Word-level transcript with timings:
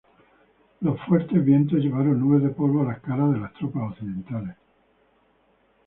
Los 0.79 0.99
fuertes 1.01 1.45
vientos 1.45 1.77
llevaron 1.77 2.19
nubes 2.19 2.41
de 2.41 2.49
polvo 2.49 2.81
a 2.81 2.85
las 2.85 3.01
caras 3.01 3.33
de 3.33 3.37
las 3.39 3.53
tropas 3.53 3.91
occidentales. 3.91 4.55